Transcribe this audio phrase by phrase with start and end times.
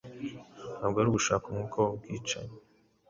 [0.77, 2.55] Ntabwo ari ugushaka umwuka wubwicanyi